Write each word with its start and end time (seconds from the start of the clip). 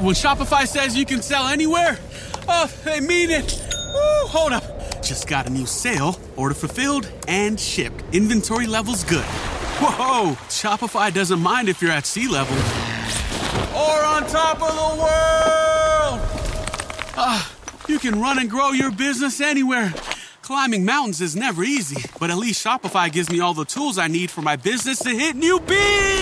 When 0.00 0.14
Shopify 0.14 0.66
says 0.66 0.96
you 0.96 1.06
can 1.06 1.22
sell 1.22 1.46
anywhere, 1.46 1.98
oh, 2.48 2.72
they 2.84 3.00
mean 3.00 3.30
it. 3.30 3.62
Woo, 3.94 4.26
hold 4.28 4.52
up. 4.52 5.02
Just 5.02 5.26
got 5.26 5.46
a 5.46 5.50
new 5.50 5.66
sale, 5.66 6.18
order 6.36 6.54
fulfilled 6.54 7.10
and 7.28 7.58
shipped. 7.58 8.02
Inventory 8.12 8.66
levels 8.66 9.04
good. 9.04 9.24
Whoa, 9.24 10.32
Shopify 10.48 11.12
doesn't 11.12 11.40
mind 11.40 11.68
if 11.68 11.82
you're 11.82 11.90
at 11.90 12.06
sea 12.06 12.28
level 12.28 12.56
or 13.74 14.04
on 14.04 14.26
top 14.26 14.62
of 14.62 14.74
the 14.74 15.02
world. 15.02 16.20
Ah, 17.16 17.52
you 17.88 17.98
can 17.98 18.20
run 18.20 18.38
and 18.38 18.50
grow 18.50 18.70
your 18.70 18.90
business 18.90 19.40
anywhere. 19.40 19.92
Climbing 20.42 20.84
mountains 20.84 21.20
is 21.20 21.36
never 21.36 21.62
easy, 21.62 22.02
but 22.18 22.30
at 22.30 22.36
least 22.36 22.64
Shopify 22.64 23.10
gives 23.10 23.30
me 23.30 23.40
all 23.40 23.54
the 23.54 23.64
tools 23.64 23.98
I 23.98 24.08
need 24.08 24.30
for 24.30 24.42
my 24.42 24.56
business 24.56 24.98
to 25.00 25.10
hit 25.10 25.36
new 25.36 25.58
peaks. 25.60 26.21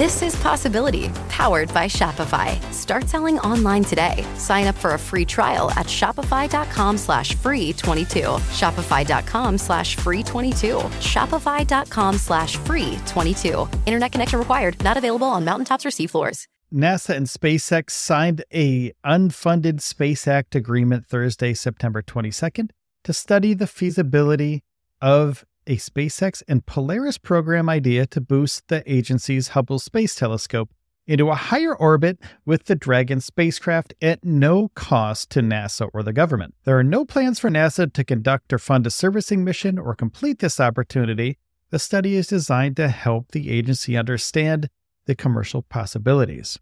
This 0.00 0.22
is 0.22 0.34
Possibility, 0.36 1.10
powered 1.28 1.74
by 1.74 1.84
Shopify. 1.84 2.58
Start 2.72 3.06
selling 3.06 3.38
online 3.40 3.84
today. 3.84 4.24
Sign 4.38 4.66
up 4.66 4.74
for 4.74 4.94
a 4.94 4.98
free 4.98 5.26
trial 5.26 5.70
at 5.72 5.84
shopify.com 5.84 6.96
slash 6.96 7.34
free 7.34 7.74
22. 7.74 8.20
Shopify.com 8.60 9.58
slash 9.58 9.96
free 9.96 10.22
22. 10.22 10.76
Shopify.com 11.10 12.14
slash 12.16 12.56
free 12.56 12.98
22. 13.04 13.68
Internet 13.84 14.12
connection 14.12 14.38
required. 14.38 14.82
Not 14.82 14.96
available 14.96 15.26
on 15.26 15.44
mountaintops 15.44 15.84
or 15.84 15.90
seafloors. 15.90 16.46
NASA 16.72 17.14
and 17.14 17.26
SpaceX 17.26 17.90
signed 17.90 18.42
a 18.54 18.92
unfunded 19.04 19.82
Space 19.82 20.26
Act 20.26 20.54
agreement 20.54 21.04
Thursday, 21.04 21.52
September 21.52 22.00
22nd 22.00 22.70
to 23.04 23.12
study 23.12 23.52
the 23.52 23.66
feasibility 23.66 24.64
of 25.02 25.44
a 25.66 25.76
SpaceX 25.76 26.42
and 26.48 26.64
Polaris 26.66 27.18
program 27.18 27.68
idea 27.68 28.06
to 28.06 28.20
boost 28.20 28.68
the 28.68 28.82
agency's 28.90 29.48
Hubble 29.48 29.78
Space 29.78 30.14
Telescope 30.14 30.70
into 31.06 31.28
a 31.28 31.34
higher 31.34 31.74
orbit 31.74 32.18
with 32.46 32.64
the 32.64 32.74
Dragon 32.74 33.20
spacecraft 33.20 33.94
at 34.00 34.24
no 34.24 34.68
cost 34.74 35.30
to 35.30 35.40
NASA 35.40 35.88
or 35.92 36.02
the 36.02 36.12
government. 36.12 36.54
There 36.64 36.78
are 36.78 36.84
no 36.84 37.04
plans 37.04 37.38
for 37.38 37.50
NASA 37.50 37.92
to 37.92 38.04
conduct 38.04 38.52
or 38.52 38.58
fund 38.58 38.86
a 38.86 38.90
servicing 38.90 39.42
mission 39.42 39.78
or 39.78 39.94
complete 39.94 40.38
this 40.38 40.60
opportunity. 40.60 41.38
The 41.70 41.78
study 41.78 42.14
is 42.14 42.28
designed 42.28 42.76
to 42.76 42.88
help 42.88 43.32
the 43.32 43.50
agency 43.50 43.96
understand 43.96 44.68
the 45.06 45.14
commercial 45.14 45.62
possibilities. 45.62 46.58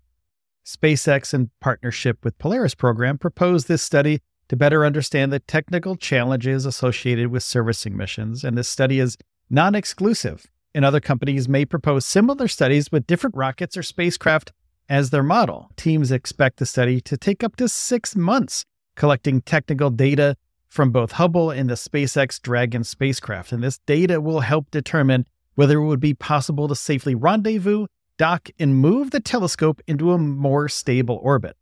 SpaceX, 0.65 1.33
in 1.33 1.51
partnership 1.61 2.25
with 2.25 2.39
Polaris 2.39 2.75
program, 2.75 3.19
proposed 3.19 3.69
this 3.69 3.83
study 3.83 4.21
to 4.49 4.57
better 4.57 4.85
understand 4.85 5.33
the 5.33 5.41
technical 5.41 5.97
challenges 5.97 6.65
associated 6.65 7.29
with 7.29 7.43
servicing 7.43 7.97
missions, 7.97 8.45
and 8.45 8.57
this 8.57 8.69
study 8.69 8.99
is 8.99 9.17
non 9.51 9.75
exclusive. 9.75 10.47
And 10.75 10.85
other 10.85 11.01
companies 11.01 11.49
may 11.49 11.65
propose 11.65 12.05
similar 12.05 12.47
studies 12.47 12.93
with 12.93 13.07
different 13.07 13.35
rockets 13.35 13.77
or 13.77 13.83
spacecraft 13.83 14.53
as 14.89 15.11
their 15.11 15.23
model. 15.23 15.71
Teams 15.77 16.13
expect 16.13 16.59
the 16.59 16.67
study 16.67 17.01
to 17.01 17.17
take 17.17 17.43
up 17.43 17.57
to 17.57 17.69
six 17.69 18.15
months, 18.15 18.65
collecting 18.95 19.41
technical 19.41 19.91
data 19.91 20.37
from 20.69 20.91
both 20.91 21.13
Hubble 21.13 21.51
and 21.51 21.69
the 21.71 21.75
SpaceX 21.75 22.41
Dragon 22.41 22.85
spacecraft. 22.85 23.53
And 23.53 23.63
this 23.63 23.79
data 23.87 24.21
will 24.21 24.41
help 24.41 24.71
determine 24.71 25.27
whether 25.55 25.79
it 25.79 25.87
would 25.87 26.01
be 26.01 26.15
possible 26.15 26.69
to 26.69 26.77
safely 26.77 27.15
rendezvous, 27.15 27.87
dock, 28.19 28.51
and 28.59 28.77
move 28.77 29.11
the 29.11 29.21
telescope 29.21 29.81
into 29.87 30.13
a 30.13 30.19
more 30.19 30.69
stable 30.69 31.19
orbit. 31.23 31.57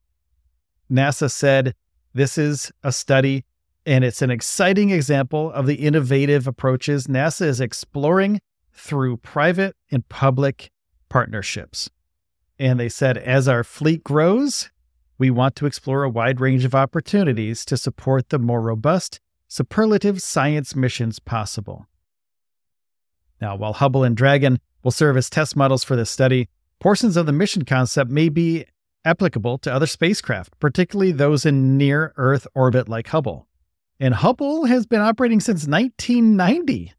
NASA 0.90 1.30
said 1.30 1.74
this 2.16 2.38
is 2.38 2.72
a 2.82 2.90
study, 2.90 3.44
and 3.84 4.02
it's 4.02 4.22
an 4.22 4.30
exciting 4.30 4.90
example 4.90 5.52
of 5.52 5.66
the 5.66 5.74
innovative 5.74 6.46
approaches 6.46 7.06
NASA 7.06 7.42
is 7.42 7.60
exploring 7.60 8.40
through 8.72 9.18
private 9.18 9.76
and 9.90 10.08
public 10.08 10.70
partnerships. 11.10 11.90
And 12.58 12.80
they 12.80 12.88
said, 12.88 13.18
as 13.18 13.48
our 13.48 13.62
fleet 13.62 14.02
grows, 14.02 14.70
we 15.18 15.30
want 15.30 15.56
to 15.56 15.66
explore 15.66 16.04
a 16.04 16.10
wide 16.10 16.40
range 16.40 16.64
of 16.64 16.74
opportunities 16.74 17.66
to 17.66 17.76
support 17.76 18.30
the 18.30 18.38
more 18.38 18.62
robust, 18.62 19.20
superlative 19.46 20.22
science 20.22 20.74
missions 20.74 21.18
possible. 21.18 21.86
Now, 23.42 23.56
while 23.56 23.74
Hubble 23.74 24.04
and 24.04 24.16
Dragon 24.16 24.58
will 24.82 24.90
serve 24.90 25.18
as 25.18 25.28
test 25.28 25.54
models 25.54 25.84
for 25.84 25.96
this 25.96 26.10
study, 26.10 26.48
portions 26.80 27.18
of 27.18 27.26
the 27.26 27.32
mission 27.32 27.66
concept 27.66 28.10
may 28.10 28.30
be 28.30 28.64
applicable 29.04 29.58
to 29.58 29.72
other 29.72 29.86
spacecraft, 29.86 30.58
particularly 30.58 31.12
those 31.12 31.46
in 31.46 31.76
near 31.76 32.12
Earth 32.16 32.46
orbit 32.54 32.88
like 32.88 33.08
Hubble. 33.08 33.46
And 33.98 34.14
Hubble 34.14 34.66
has 34.66 34.86
been 34.86 35.00
operating 35.00 35.40
since 35.40 35.66
1990, 35.66 36.92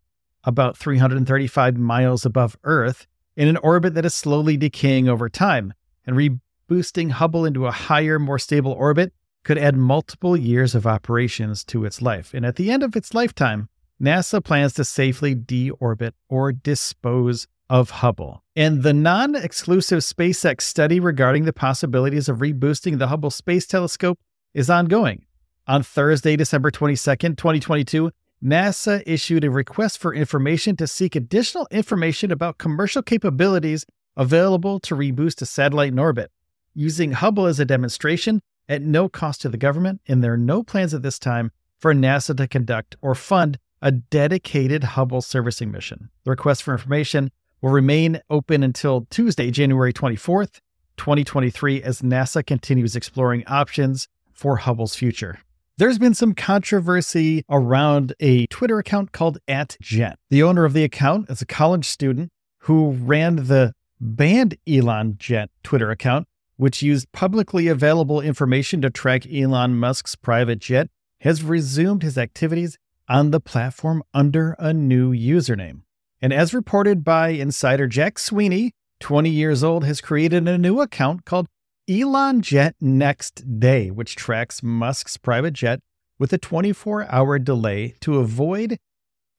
about 0.44 0.78
335 0.78 1.78
miles 1.78 2.26
above 2.26 2.58
Earth, 2.64 3.08
in 3.36 3.48
an 3.48 3.58
orbit 3.58 3.94
that 3.94 4.06
is 4.06 4.16
slowly 4.16 4.58
decaying 4.58 5.08
over 5.08 5.30
time. 5.30 5.74
And 6.06 6.16
reboosting 6.16 7.12
Hubble 7.12 7.46
into 7.46 7.68
a 7.68 7.72
higher, 7.72 8.18
more 8.18 8.40
stable 8.40 8.72
orbit 8.72 9.14
could 9.44 9.58
add 9.58 9.78
multiple 9.78 10.36
years 10.36 10.76
of 10.76 10.88
operations 10.88 11.64
to 11.66 11.86
its 11.86 12.02
life. 12.02 12.34
And 12.34 12.46
at 12.46 12.56
the 12.56 12.72
end 12.72 12.84
of 12.84 12.96
its 12.96 13.14
lifetime, 13.14 13.70
NASA 14.02 14.44
plans 14.44 14.74
to 14.74 14.84
safely 14.84 15.36
deorbit 15.36 16.12
or 16.30 16.52
dispose 16.52 17.48
of 17.70 17.90
Hubble. 17.90 18.44
And 18.56 18.84
the 18.84 18.94
non 18.94 19.36
exclusive 19.36 20.00
SpaceX 20.00 20.62
study 20.62 21.00
regarding 21.00 21.46
the 21.46 21.54
possibilities 21.54 22.30
of 22.30 22.38
reboosting 22.38 22.98
the 22.98 23.08
Hubble 23.08 23.30
Space 23.30 23.66
Telescope 23.66 24.20
is 24.54 24.70
ongoing. 24.70 25.26
On 25.68 25.84
Thursday, 25.84 26.36
December 26.36 26.72
22nd, 26.72 27.38
2022, 27.38 28.12
NASA 28.44 29.04
issued 29.06 29.44
a 29.44 29.50
request 29.50 29.98
for 29.98 30.14
information 30.14 30.76
to 30.78 30.88
seek 30.88 31.16
additional 31.16 31.68
information 31.72 32.32
about 32.32 32.58
commercial 32.58 33.02
capabilities 33.02 33.86
available 34.16 34.80
to 34.80 34.96
reboost 34.96 35.42
a 35.42 35.46
satellite 35.46 35.92
in 35.92 36.00
orbit. 36.00 36.32
Using 36.74 37.14
Hubble 37.14 37.48
as 37.48 37.60
a 37.60 37.66
demonstration 37.66 38.42
at 38.70 38.82
no 38.82 39.10
cost 39.10 39.42
to 39.42 39.50
the 39.50 39.58
government, 39.58 40.02
and 40.08 40.24
there 40.24 40.34
are 40.34 40.38
no 40.38 40.64
plans 40.64 40.94
at 40.94 41.02
this 41.02 41.20
time 41.20 41.52
for 41.80 41.94
NASA 41.94 42.36
to 42.38 42.48
conduct 42.48 42.96
or 43.02 43.16
fund 43.16 43.58
a 43.82 43.92
dedicated 43.92 44.84
Hubble 44.84 45.22
servicing 45.22 45.72
mission. 45.72 46.10
The 46.24 46.32
request 46.32 46.64
for 46.64 46.74
information 46.74 47.32
will 47.62 47.72
remain 47.72 48.22
open 48.30 48.64
until 48.64 49.08
Tuesday, 49.10 49.52
January 49.52 49.94
24th, 49.94 50.60
2023, 50.98 51.82
as 51.84 52.02
NASA 52.02 52.46
continues 52.46 52.96
exploring 52.96 53.46
options 53.48 54.08
for 54.34 54.58
Hubble's 54.58 54.96
future. 54.96 55.40
There's 55.78 56.00
been 56.00 56.16
some 56.16 56.34
controversy 56.34 57.44
around 57.50 58.14
a 58.20 58.48
Twitter 58.48 58.80
account 58.80 59.12
called 59.12 59.38
at 59.48 59.78
@jet. 59.80 60.18
The 60.30 60.42
owner 60.42 60.66
of 60.66 60.74
the 60.74 60.84
account 60.84 61.30
is 61.30 61.42
a 61.42 61.46
college 61.46 61.86
student 61.86 62.32
who 62.62 62.92
ran 62.92 63.36
the 63.36 63.74
banned 64.02 64.58
Elon 64.68 65.18
Jet 65.20 65.52
Twitter 65.64 65.92
account, 65.92 66.28
which 66.56 66.82
used 66.82 67.12
publicly 67.12 67.68
available 67.68 68.22
information 68.22 68.82
to 68.82 68.90
track 68.90 69.32
Elon 69.32 69.76
Musk's 69.76 70.16
private 70.16 70.60
jet, 70.60 70.90
has 71.22 71.44
resumed 71.44 72.02
his 72.02 72.18
activities 72.18 72.78
on 73.08 73.32
the 73.32 73.40
platform 73.40 74.04
under 74.14 74.56
a 74.60 74.74
new 74.74 75.14
username. 75.14 75.82
And 76.22 76.34
as 76.34 76.54
reported 76.54 77.04
by 77.04 77.30
insider 77.30 77.88
Jack 77.88 78.18
Sweeney, 78.18 78.72
20 79.00 79.30
years 79.30 79.64
old, 79.64 79.84
has 79.84 80.02
created 80.02 80.48
a 80.48 80.58
new 80.58 80.82
account 80.82 81.26
called 81.26 81.48
Elon 81.90 82.42
Jet 82.42 82.76
Next 82.82 83.60
Day, 83.60 83.92
which 83.92 84.16
tracks 84.16 84.64
Musk's 84.64 85.18
private 85.18 85.54
jet 85.54 85.80
with 86.20 86.34
a 86.34 86.38
24 86.38 87.06
hour 87.12 87.38
delay 87.40 87.96
to 88.02 88.18
avoid 88.18 88.78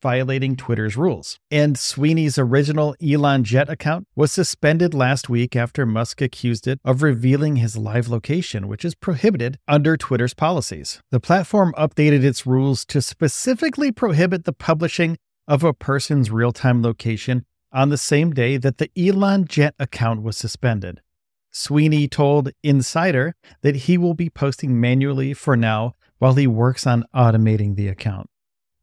violating 0.01 0.57
Twitter's 0.57 0.97
rules. 0.97 1.39
And 1.51 1.79
Sweeney's 1.79 2.39
original 2.39 2.95
Elon 3.03 3.45
Jet 3.45 3.69
account 3.69 4.07
was 4.15 4.33
suspended 4.33 4.95
last 4.95 5.29
week 5.29 5.57
after 5.57 5.85
Musk 5.85 6.21
accused 6.21 6.69
it 6.69 6.81
of 6.85 7.03
revealing 7.03 7.57
his 7.57 7.77
live 7.77 8.09
location, 8.09 8.69
which 8.69 8.85
is 8.85 8.95
prohibited 8.95 9.59
under 9.67 9.97
Twitter's 9.97 10.35
policies. 10.35 11.01
The 11.11 11.21
platform 11.21 11.75
updated 11.77 12.23
its 12.23 12.47
rules 12.47 12.85
to 12.87 13.03
specifically 13.03 13.91
prohibit 13.91 14.45
the 14.45 14.53
publishing 14.53 15.19
of 15.49 15.65
a 15.65 15.73
person's 15.73 16.31
real 16.31 16.53
time 16.53 16.83
location 16.83 17.45
on 17.73 17.89
the 17.89 17.99
same 17.99 18.33
day 18.33 18.59
that 18.59 18.79
the 18.79 18.91
Elon 18.97 19.47
Jet 19.47 19.75
account 19.79 20.23
was 20.23 20.37
suspended. 20.37 21.01
Sweeney 21.51 22.07
told 22.07 22.51
Insider 22.63 23.35
that 23.63 23.75
he 23.75 23.99
will 23.99 24.15
be 24.15 24.29
posting 24.29 24.79
manually 24.81 25.33
for 25.33 25.57
now 25.57 25.95
while 26.19 26.35
he 26.35 26.47
works 26.47 26.87
on 26.87 27.05
automating 27.15 27.75
the 27.75 27.89
account. 27.89 28.29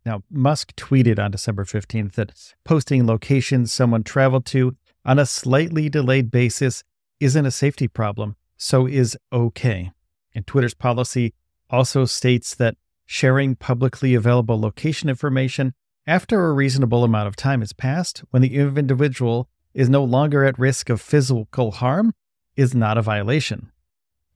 Now, 0.06 0.24
Musk 0.30 0.76
tweeted 0.76 1.20
on 1.20 1.32
December 1.32 1.64
15th 1.64 2.14
that 2.14 2.54
posting 2.64 3.06
locations 3.06 3.72
someone 3.72 4.04
traveled 4.04 4.46
to 4.48 4.76
on 5.06 5.20
a 5.20 5.26
slightly 5.26 5.88
delayed 5.90 6.32
basis 6.32 6.84
isn't 7.20 7.46
a 7.46 7.52
safety 7.52 7.88
problem, 7.88 8.36
so 8.58 8.88
is 8.88 9.18
okay. 9.32 9.92
And 10.34 10.46
Twitter's 10.46 10.74
policy 10.74 11.34
also 11.70 12.06
states 12.06 12.56
that 12.56 12.76
sharing 13.06 13.56
publicly 13.56 14.16
available 14.16 14.60
location 14.60 15.10
information 15.10 15.74
after 16.07 16.46
a 16.46 16.54
reasonable 16.54 17.04
amount 17.04 17.28
of 17.28 17.36
time 17.36 17.62
has 17.62 17.74
passed, 17.74 18.24
when 18.30 18.42
the 18.42 18.56
individual 18.56 19.50
is 19.74 19.90
no 19.90 20.04
longer 20.04 20.44
at 20.44 20.60
risk 20.60 20.90
of 20.90 21.02
physical 21.02 21.72
harm, 21.72 22.13
is 22.56 22.74
not 22.74 22.98
a 22.98 23.02
violation. 23.02 23.72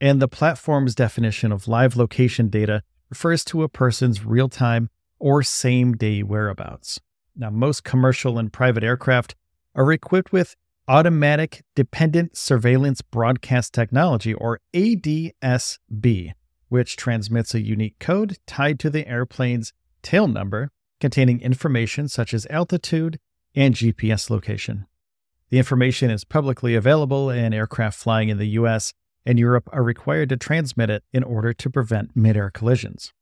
And 0.00 0.20
the 0.20 0.28
platform's 0.28 0.94
definition 0.94 1.52
of 1.52 1.68
live 1.68 1.96
location 1.96 2.48
data 2.48 2.82
refers 3.08 3.44
to 3.46 3.62
a 3.62 3.68
person's 3.68 4.24
real 4.24 4.48
time 4.48 4.90
or 5.18 5.42
same 5.42 5.92
day 5.94 6.22
whereabouts. 6.22 7.00
Now, 7.36 7.50
most 7.50 7.84
commercial 7.84 8.38
and 8.38 8.52
private 8.52 8.82
aircraft 8.82 9.34
are 9.74 9.92
equipped 9.92 10.32
with 10.32 10.56
Automatic 10.88 11.62
Dependent 11.76 12.36
Surveillance 12.36 13.00
Broadcast 13.00 13.72
Technology, 13.72 14.34
or 14.34 14.60
ADSB, 14.74 16.32
which 16.68 16.96
transmits 16.96 17.54
a 17.54 17.60
unique 17.60 17.98
code 18.00 18.38
tied 18.46 18.80
to 18.80 18.90
the 18.90 19.06
airplane's 19.06 19.72
tail 20.02 20.26
number 20.26 20.72
containing 21.00 21.40
information 21.40 22.08
such 22.08 22.32
as 22.32 22.46
altitude 22.46 23.18
and 23.54 23.74
GPS 23.74 24.30
location. 24.30 24.86
The 25.48 25.58
information 25.58 26.10
is 26.10 26.24
publicly 26.24 26.74
available, 26.76 27.28
and 27.28 27.52
aircraft 27.52 27.98
flying 27.98 28.28
in 28.28 28.38
the 28.38 28.48
US 28.50 28.92
and 29.26 29.38
Europe 29.38 29.68
are 29.72 29.82
required 29.82 30.28
to 30.28 30.36
transmit 30.36 30.90
it 30.90 31.02
in 31.12 31.22
order 31.22 31.52
to 31.52 31.70
prevent 31.70 32.14
mid 32.14 32.36
air 32.36 32.50
collisions. 32.50 33.12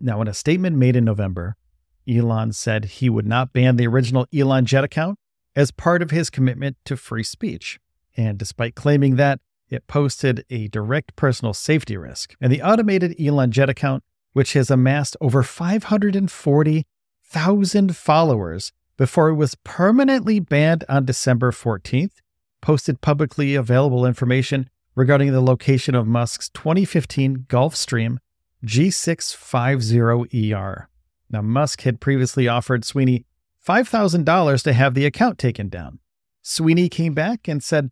Now, 0.00 0.20
in 0.20 0.28
a 0.28 0.34
statement 0.34 0.76
made 0.76 0.96
in 0.96 1.04
November, 1.04 1.56
Elon 2.08 2.52
said 2.52 2.86
he 2.86 3.10
would 3.10 3.26
not 3.26 3.52
ban 3.52 3.76
the 3.76 3.86
original 3.86 4.26
Elon 4.34 4.64
Jet 4.64 4.84
account 4.84 5.18
as 5.54 5.70
part 5.70 6.02
of 6.02 6.10
his 6.10 6.30
commitment 6.30 6.76
to 6.84 6.96
free 6.96 7.24
speech. 7.24 7.78
And 8.16 8.38
despite 8.38 8.74
claiming 8.74 9.16
that, 9.16 9.40
it 9.68 9.86
posted 9.86 10.44
a 10.50 10.68
direct 10.68 11.14
personal 11.16 11.52
safety 11.52 11.96
risk. 11.96 12.34
And 12.40 12.52
the 12.52 12.62
automated 12.62 13.14
Elon 13.20 13.50
Jet 13.50 13.68
account, 13.68 14.02
which 14.38 14.52
has 14.52 14.70
amassed 14.70 15.16
over 15.20 15.42
540,000 15.42 17.96
followers, 17.96 18.72
before 18.96 19.30
it 19.30 19.34
was 19.34 19.56
permanently 19.64 20.38
banned 20.38 20.84
on 20.88 21.04
December 21.04 21.50
14th, 21.50 22.20
posted 22.60 23.00
publicly 23.00 23.56
available 23.56 24.06
information 24.06 24.70
regarding 24.94 25.32
the 25.32 25.40
location 25.40 25.96
of 25.96 26.06
Musk's 26.06 26.50
2015 26.50 27.46
Gulfstream 27.48 28.18
G650ER. 28.64 30.86
Now, 31.30 31.42
Musk 31.42 31.80
had 31.80 32.00
previously 32.00 32.46
offered 32.46 32.84
Sweeney 32.84 33.26
$5,000 33.66 34.62
to 34.62 34.72
have 34.72 34.94
the 34.94 35.04
account 35.04 35.38
taken 35.38 35.68
down. 35.68 35.98
Sweeney 36.42 36.88
came 36.88 37.12
back 37.12 37.48
and 37.48 37.60
said, 37.60 37.90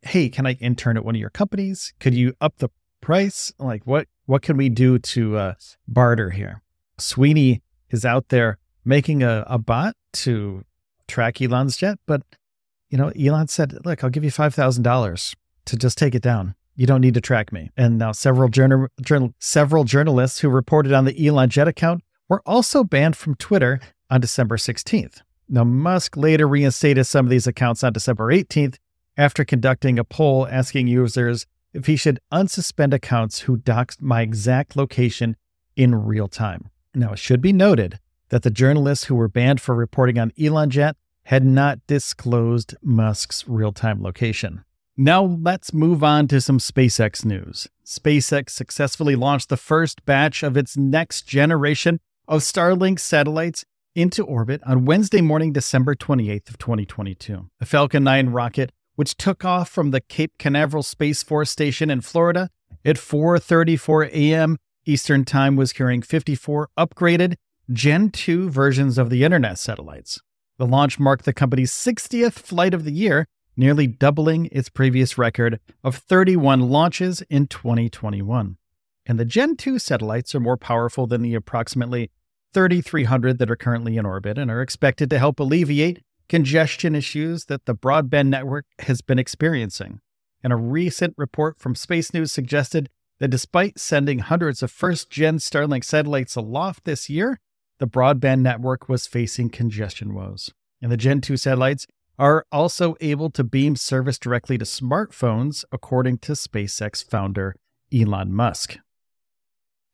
"Hey, 0.00 0.30
can 0.30 0.46
I 0.46 0.52
intern 0.54 0.96
at 0.96 1.04
one 1.04 1.16
of 1.16 1.20
your 1.20 1.28
companies? 1.28 1.92
Could 2.00 2.14
you 2.14 2.34
up 2.40 2.56
the 2.56 2.70
price? 3.02 3.52
Like 3.58 3.86
what 3.86 4.08
what 4.26 4.42
can 4.42 4.56
we 4.56 4.68
do 4.68 4.98
to 4.98 5.36
uh, 5.36 5.54
barter 5.86 6.30
here?" 6.30 6.62
Sweeney 6.98 7.62
is 7.90 8.04
out 8.04 8.28
there 8.28 8.58
making 8.84 9.22
a, 9.22 9.44
a 9.46 9.58
bot 9.58 9.94
to 10.12 10.64
track 11.08 11.40
Elon's 11.40 11.76
jet. 11.76 11.98
But, 12.06 12.22
you 12.90 12.98
know, 12.98 13.08
Elon 13.10 13.48
said, 13.48 13.84
look, 13.84 14.02
I'll 14.02 14.10
give 14.10 14.24
you 14.24 14.30
$5,000 14.30 15.34
to 15.66 15.76
just 15.76 15.98
take 15.98 16.14
it 16.14 16.22
down. 16.22 16.54
You 16.74 16.86
don't 16.86 17.00
need 17.00 17.14
to 17.14 17.20
track 17.20 17.52
me. 17.52 17.70
And 17.76 17.98
now 17.98 18.12
several 18.12 18.48
journal, 18.48 18.88
journal, 19.00 19.34
several 19.38 19.84
journalists 19.84 20.40
who 20.40 20.48
reported 20.48 20.92
on 20.92 21.04
the 21.04 21.26
Elon 21.26 21.50
Jet 21.50 21.68
account 21.68 22.02
were 22.28 22.42
also 22.46 22.82
banned 22.82 23.16
from 23.16 23.34
Twitter 23.34 23.78
on 24.10 24.20
December 24.20 24.56
16th. 24.56 25.20
Now, 25.48 25.64
Musk 25.64 26.16
later 26.16 26.48
reinstated 26.48 27.04
some 27.04 27.26
of 27.26 27.30
these 27.30 27.46
accounts 27.46 27.84
on 27.84 27.92
December 27.92 28.32
18th 28.32 28.76
after 29.18 29.44
conducting 29.44 29.98
a 29.98 30.04
poll 30.04 30.48
asking 30.50 30.86
users 30.86 31.46
if 31.72 31.86
he 31.86 31.96
should 31.96 32.20
unsuspend 32.32 32.92
accounts 32.92 33.40
who 33.40 33.56
doxed 33.56 34.00
my 34.00 34.22
exact 34.22 34.76
location 34.76 35.36
in 35.76 35.94
real 35.94 36.28
time. 36.28 36.70
Now, 36.94 37.12
it 37.12 37.18
should 37.18 37.40
be 37.40 37.52
noted 37.52 37.98
that 38.28 38.42
the 38.42 38.50
journalists 38.50 39.06
who 39.06 39.14
were 39.14 39.28
banned 39.28 39.60
for 39.60 39.74
reporting 39.74 40.18
on 40.18 40.32
Elon 40.40 40.70
Jet 40.70 40.96
had 41.24 41.44
not 41.44 41.78
disclosed 41.86 42.74
Musk's 42.82 43.46
real 43.46 43.72
time 43.72 44.02
location. 44.02 44.64
Now 44.96 45.24
let's 45.24 45.72
move 45.72 46.04
on 46.04 46.28
to 46.28 46.40
some 46.40 46.58
SpaceX 46.58 47.24
news. 47.24 47.68
SpaceX 47.84 48.50
successfully 48.50 49.16
launched 49.16 49.48
the 49.48 49.56
first 49.56 50.04
batch 50.04 50.42
of 50.42 50.56
its 50.56 50.76
next 50.76 51.22
generation 51.22 52.00
of 52.28 52.40
Starlink 52.40 53.00
satellites 53.00 53.64
into 53.94 54.24
orbit 54.24 54.60
on 54.66 54.84
Wednesday 54.84 55.20
morning, 55.20 55.52
December 55.52 55.94
28th 55.94 56.50
of 56.50 56.58
2022. 56.58 57.48
The 57.58 57.66
Falcon 57.66 58.04
9 58.04 58.30
rocket, 58.30 58.72
which 58.96 59.16
took 59.16 59.44
off 59.44 59.68
from 59.68 59.90
the 59.90 60.00
Cape 60.00 60.38
Canaveral 60.38 60.82
Space 60.82 61.22
Force 61.22 61.50
Station 61.50 61.90
in 61.90 62.00
Florida 62.00 62.50
at 62.84 62.96
4:34 62.96 64.08
a.m. 64.10 64.58
Eastern 64.84 65.24
Time 65.24 65.56
was 65.56 65.72
carrying 65.72 66.02
54 66.02 66.68
upgraded 66.76 67.34
Gen 67.72 68.10
2 68.10 68.50
versions 68.50 68.98
of 68.98 69.10
the 69.10 69.24
Internet 69.24 69.58
satellites. 69.58 70.20
The 70.58 70.66
launch 70.66 70.98
marked 70.98 71.24
the 71.24 71.32
company's 71.32 71.72
60th 71.72 72.34
flight 72.34 72.74
of 72.74 72.84
the 72.84 72.92
year, 72.92 73.26
nearly 73.56 73.86
doubling 73.86 74.48
its 74.52 74.68
previous 74.68 75.16
record 75.16 75.60
of 75.84 75.96
31 75.96 76.62
launches 76.62 77.22
in 77.30 77.46
2021. 77.46 78.56
And 79.06 79.18
the 79.18 79.24
Gen 79.24 79.56
2 79.56 79.78
satellites 79.78 80.34
are 80.34 80.40
more 80.40 80.56
powerful 80.56 81.06
than 81.06 81.22
the 81.22 81.34
approximately 81.34 82.10
3,300 82.52 83.38
that 83.38 83.50
are 83.50 83.56
currently 83.56 83.96
in 83.96 84.06
orbit 84.06 84.38
and 84.38 84.50
are 84.50 84.62
expected 84.62 85.08
to 85.10 85.18
help 85.18 85.40
alleviate 85.40 86.02
congestion 86.32 86.94
issues 86.94 87.44
that 87.44 87.66
the 87.66 87.74
broadband 87.74 88.28
network 88.28 88.64
has 88.78 89.02
been 89.02 89.18
experiencing. 89.18 90.00
And 90.42 90.50
a 90.50 90.56
recent 90.56 91.12
report 91.18 91.58
from 91.58 91.74
Space 91.74 92.14
News 92.14 92.32
suggested 92.32 92.88
that 93.20 93.28
despite 93.28 93.78
sending 93.78 94.20
hundreds 94.20 94.62
of 94.62 94.70
first 94.70 95.10
gen 95.10 95.36
Starlink 95.36 95.84
satellites 95.84 96.34
aloft 96.34 96.86
this 96.86 97.10
year, 97.10 97.38
the 97.80 97.86
broadband 97.86 98.40
network 98.40 98.88
was 98.88 99.06
facing 99.06 99.50
congestion 99.50 100.14
woes. 100.14 100.50
And 100.80 100.90
the 100.90 100.96
Gen 100.96 101.20
2 101.20 101.36
satellites 101.36 101.86
are 102.18 102.46
also 102.50 102.96
able 103.02 103.28
to 103.28 103.44
beam 103.44 103.76
service 103.76 104.18
directly 104.18 104.56
to 104.56 104.64
smartphones, 104.64 105.66
according 105.70 106.16
to 106.20 106.32
SpaceX 106.32 107.04
founder 107.04 107.56
Elon 107.92 108.32
Musk. 108.32 108.78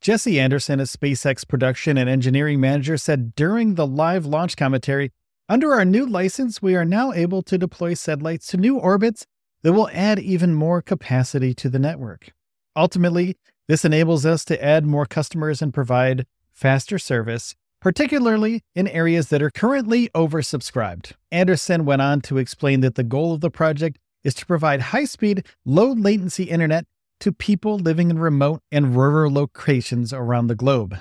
Jesse 0.00 0.38
Anderson, 0.38 0.78
a 0.78 0.85
SpaceX 0.85 1.45
production 1.49 1.99
and 1.99 2.09
engineering 2.09 2.61
manager, 2.61 2.97
said 2.97 3.35
during 3.35 3.75
the 3.75 3.88
live 3.88 4.25
launch 4.25 4.57
commentary 4.57 5.11
Under 5.49 5.73
our 5.73 5.85
new 5.85 6.07
license, 6.07 6.61
we 6.61 6.75
are 6.75 6.85
now 6.85 7.12
able 7.12 7.43
to 7.43 7.57
deploy 7.57 7.95
satellites 7.95 8.47
to 8.49 8.57
new 8.57 8.78
orbits 8.78 9.26
that 9.62 9.73
will 9.73 9.88
add 9.93 10.19
even 10.19 10.55
more 10.55 10.83
capacity 10.83 11.55
to 11.55 11.69
the 11.69 11.78
network. 11.78 12.33
Ultimately, 12.76 13.37
this 13.67 13.85
enables 13.85 14.25
us 14.26 14.45
to 14.47 14.62
add 14.64 14.87
more 14.87 15.07
customers 15.07 15.62
and 15.62 15.73
provide 15.73 16.26
faster 16.52 16.99
service 16.99 17.55
particularly 17.81 18.62
in 18.75 18.88
areas 18.88 19.28
that 19.28 19.43
are 19.43 19.50
currently 19.50 20.09
oversubscribed. 20.11 21.12
Anderson 21.31 21.85
went 21.85 22.02
on 22.02 22.21
to 22.23 22.38
explain 22.38 22.81
that 22.81 22.95
the 22.97 23.05
goal 23.05 23.35
of 23.35 23.40
the 23.40 23.50
project 23.50 23.99
is 24.25 24.35
to 24.35 24.47
provide 24.47 24.81
high 24.81 25.05
speed, 25.05 25.47
low 25.64 25.93
latency 25.93 26.45
internet 26.45 26.85
to 27.21 27.33
people 27.33 27.78
living 27.78 28.11
in 28.11 28.19
remote 28.19 28.62
and 28.71 28.97
rural 28.97 29.33
locations 29.33 30.12
around 30.12 30.49
the 30.49 30.55
globe. 30.55 30.99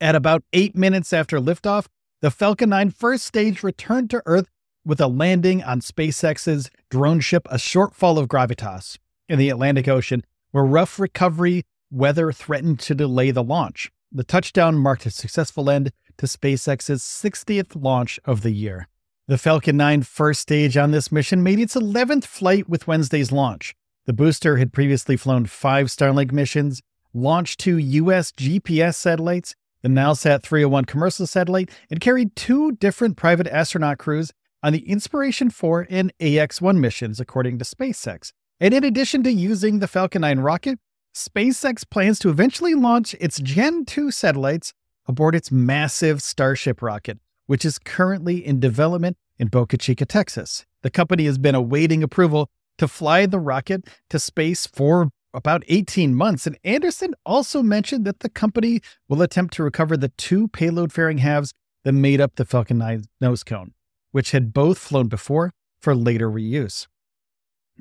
At 0.00 0.14
about 0.14 0.42
eight 0.52 0.76
minutes 0.76 1.12
after 1.12 1.38
liftoff, 1.38 1.86
the 2.20 2.30
Falcon 2.30 2.70
9 2.70 2.90
first 2.90 3.24
stage 3.24 3.62
returned 3.62 4.10
to 4.10 4.22
Earth 4.26 4.48
with 4.84 5.00
a 5.00 5.06
landing 5.06 5.62
on 5.62 5.80
SpaceX's 5.80 6.70
drone 6.90 7.20
ship, 7.20 7.46
a 7.50 7.56
shortfall 7.56 8.18
of 8.18 8.28
Gravitas, 8.28 8.98
in 9.28 9.38
the 9.38 9.48
Atlantic 9.48 9.88
Ocean, 9.88 10.24
where 10.50 10.64
rough 10.64 10.98
recovery 10.98 11.64
weather 11.90 12.32
threatened 12.32 12.78
to 12.80 12.94
delay 12.94 13.30
the 13.30 13.42
launch. 13.42 13.90
The 14.12 14.24
touchdown 14.24 14.76
marked 14.76 15.06
a 15.06 15.10
successful 15.10 15.70
end 15.70 15.92
to 16.18 16.26
SpaceX's 16.26 17.02
60th 17.02 17.80
launch 17.80 18.20
of 18.24 18.42
the 18.42 18.50
year. 18.50 18.88
The 19.26 19.38
Falcon 19.38 19.76
9 19.76 20.02
first 20.02 20.40
stage 20.40 20.76
on 20.76 20.90
this 20.90 21.12
mission 21.12 21.42
made 21.42 21.60
its 21.60 21.74
11th 21.74 22.24
flight 22.24 22.68
with 22.68 22.86
Wednesday's 22.86 23.30
launch. 23.30 23.74
The 24.06 24.12
booster 24.12 24.56
had 24.56 24.72
previously 24.72 25.16
flown 25.16 25.46
five 25.46 25.86
Starlink 25.86 26.32
missions, 26.32 26.82
launched 27.14 27.60
two 27.60 27.78
U.S. 27.78 28.32
GPS 28.32 28.96
satellites, 28.96 29.54
the 29.82 29.88
Nilesat 29.88 30.42
301 30.42 30.84
commercial 30.84 31.26
satellite, 31.26 31.70
and 31.90 32.00
carried 32.00 32.36
two 32.36 32.72
different 32.72 33.16
private 33.16 33.46
astronaut 33.46 33.98
crews 33.98 34.32
on 34.62 34.72
the 34.72 34.88
Inspiration 34.88 35.50
4 35.50 35.86
and 35.88 36.12
AX 36.20 36.60
1 36.60 36.80
missions, 36.80 37.20
according 37.20 37.58
to 37.58 37.64
SpaceX. 37.64 38.32
And 38.60 38.74
in 38.74 38.84
addition 38.84 39.22
to 39.22 39.32
using 39.32 39.78
the 39.78 39.88
Falcon 39.88 40.20
9 40.20 40.40
rocket, 40.40 40.78
SpaceX 41.14 41.88
plans 41.88 42.18
to 42.20 42.28
eventually 42.28 42.74
launch 42.74 43.14
its 43.14 43.40
Gen 43.40 43.84
2 43.84 44.10
satellites 44.10 44.72
aboard 45.06 45.34
its 45.34 45.50
massive 45.50 46.22
Starship 46.22 46.82
rocket, 46.82 47.18
which 47.46 47.64
is 47.64 47.78
currently 47.78 48.44
in 48.44 48.60
development 48.60 49.16
in 49.38 49.48
Boca 49.48 49.76
Chica, 49.76 50.04
Texas. 50.04 50.66
The 50.82 50.90
company 50.90 51.24
has 51.24 51.38
been 51.38 51.54
awaiting 51.54 52.02
approval 52.02 52.50
to 52.78 52.86
fly 52.86 53.26
the 53.26 53.40
rocket 53.40 53.88
to 54.10 54.18
space 54.18 54.66
for 54.66 55.10
about 55.34 55.62
18 55.68 56.14
months. 56.14 56.46
And 56.46 56.58
Anderson 56.64 57.14
also 57.24 57.62
mentioned 57.62 58.04
that 58.04 58.20
the 58.20 58.28
company 58.28 58.80
will 59.08 59.22
attempt 59.22 59.54
to 59.54 59.62
recover 59.62 59.96
the 59.96 60.10
two 60.10 60.48
payload 60.48 60.92
fairing 60.92 61.18
halves 61.18 61.52
that 61.84 61.92
made 61.92 62.20
up 62.20 62.36
the 62.36 62.44
Falcon 62.44 62.78
9 62.78 63.04
nose 63.20 63.44
cone, 63.44 63.72
which 64.12 64.32
had 64.32 64.52
both 64.52 64.78
flown 64.78 65.08
before 65.08 65.52
for 65.80 65.94
later 65.94 66.30
reuse. 66.30 66.86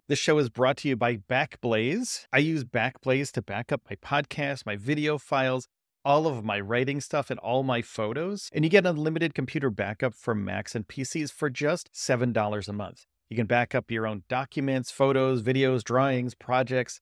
This 0.07 0.19
show 0.19 0.37
is 0.37 0.49
brought 0.49 0.77
to 0.77 0.87
you 0.87 0.95
by 0.95 1.17
Backblaze. 1.17 2.25
I 2.31 2.37
use 2.37 2.63
Backblaze 2.63 3.31
to 3.33 3.41
back 3.41 3.71
up 3.71 3.81
my 3.89 3.95
podcast, 3.97 4.65
my 4.65 4.77
video 4.77 5.17
files, 5.17 5.67
all 6.05 6.25
of 6.25 6.43
my 6.45 6.59
writing 6.59 7.01
stuff, 7.01 7.29
and 7.29 7.39
all 7.41 7.63
my 7.63 7.81
photos. 7.81 8.49
And 8.53 8.63
you 8.63 8.69
get 8.69 8.85
unlimited 8.85 9.33
computer 9.33 9.69
backup 9.69 10.13
for 10.13 10.33
Macs 10.33 10.73
and 10.73 10.87
PCs 10.87 11.31
for 11.31 11.49
just 11.49 11.91
$7 11.93 12.67
a 12.67 12.73
month. 12.73 13.05
You 13.29 13.35
can 13.35 13.45
back 13.45 13.75
up 13.75 13.91
your 13.91 14.07
own 14.07 14.23
documents, 14.29 14.89
photos, 14.89 15.43
videos, 15.43 15.83
drawings, 15.83 16.33
projects, 16.33 17.01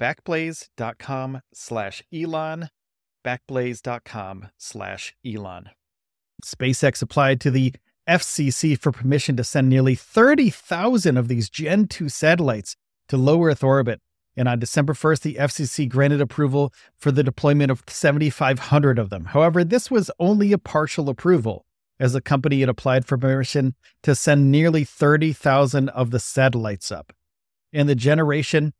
backblaze.com 0.00 1.42
slash 1.52 2.02
Elon, 2.12 2.70
backblaze.com 3.24 4.48
slash 4.56 5.14
Elon. 5.24 5.70
SpaceX 6.44 7.02
applied 7.02 7.40
to 7.42 7.50
the 7.50 7.74
FCC 8.08 8.78
for 8.78 8.90
permission 8.90 9.36
to 9.36 9.44
send 9.44 9.68
nearly 9.68 9.94
30,000 9.94 11.16
of 11.16 11.28
these 11.28 11.50
Gen 11.50 11.86
2 11.86 12.08
satellites 12.08 12.76
to 13.08 13.16
low 13.16 13.44
Earth 13.44 13.62
orbit. 13.62 14.00
And 14.36 14.48
on 14.48 14.58
December 14.58 14.94
1st, 14.94 15.20
the 15.20 15.34
FCC 15.34 15.88
granted 15.88 16.20
approval 16.20 16.72
for 16.98 17.12
the 17.12 17.22
deployment 17.22 17.70
of 17.70 17.84
7,500 17.86 18.98
of 18.98 19.10
them. 19.10 19.26
However, 19.26 19.64
this 19.64 19.90
was 19.90 20.10
only 20.18 20.52
a 20.52 20.58
partial 20.58 21.08
approval, 21.08 21.66
as 21.98 22.14
the 22.14 22.20
company 22.20 22.60
had 22.60 22.68
applied 22.68 23.04
for 23.04 23.18
permission 23.18 23.74
to 24.02 24.14
send 24.14 24.50
nearly 24.50 24.84
30,000 24.84 25.88
of 25.90 26.10
the 26.10 26.20
satellites 26.20 26.90
up. 26.90 27.12
And 27.72 27.88
the 27.88 27.94
generation 27.94 28.72